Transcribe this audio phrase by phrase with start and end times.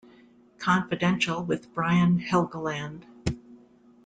[0.57, 3.03] Confidential with Brian Helgeland.